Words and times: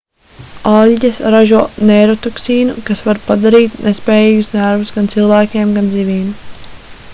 aļģes 0.69 1.19
ražo 1.35 1.59
neirotoksīnu 1.89 2.75
kas 2.89 3.03
var 3.09 3.21
padarīt 3.27 3.77
nespējīgus 3.89 4.51
nervus 4.57 4.95
gan 4.99 5.13
cilvēkiem 5.17 5.79
gan 5.79 5.95
zivīm 5.97 6.33